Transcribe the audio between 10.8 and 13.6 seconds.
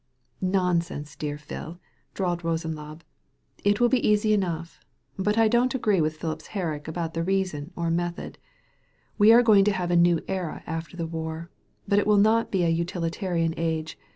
the war. But it will not be a utilitarian